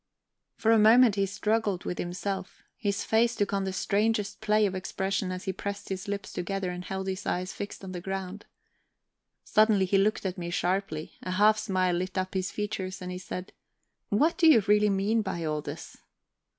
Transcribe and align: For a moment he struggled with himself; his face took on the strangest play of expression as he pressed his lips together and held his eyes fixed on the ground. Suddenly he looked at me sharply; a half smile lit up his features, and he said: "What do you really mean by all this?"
For 0.55 0.71
a 0.71 0.79
moment 0.79 1.13
he 1.13 1.27
struggled 1.27 1.85
with 1.85 1.99
himself; 1.99 2.63
his 2.75 3.03
face 3.03 3.35
took 3.35 3.53
on 3.53 3.65
the 3.65 3.71
strangest 3.71 4.41
play 4.41 4.65
of 4.65 4.73
expression 4.73 5.31
as 5.31 5.43
he 5.43 5.53
pressed 5.53 5.89
his 5.89 6.07
lips 6.07 6.33
together 6.33 6.71
and 6.71 6.83
held 6.83 7.05
his 7.07 7.27
eyes 7.27 7.53
fixed 7.53 7.83
on 7.83 7.91
the 7.91 8.01
ground. 8.01 8.47
Suddenly 9.43 9.85
he 9.85 9.99
looked 9.99 10.25
at 10.25 10.39
me 10.39 10.49
sharply; 10.49 11.19
a 11.21 11.29
half 11.29 11.59
smile 11.59 11.93
lit 11.93 12.17
up 12.17 12.33
his 12.33 12.49
features, 12.49 12.99
and 12.99 13.11
he 13.11 13.19
said: 13.19 13.53
"What 14.09 14.39
do 14.39 14.47
you 14.47 14.61
really 14.61 14.89
mean 14.89 15.21
by 15.21 15.45
all 15.45 15.61
this?" 15.61 15.97